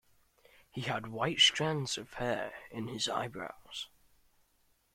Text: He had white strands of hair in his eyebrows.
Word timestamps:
He 0.71 0.81
had 0.81 1.09
white 1.11 1.39
strands 1.41 1.95
of 1.95 2.13
hair 2.15 2.55
in 2.71 2.87
his 2.87 3.07
eyebrows. 3.07 3.87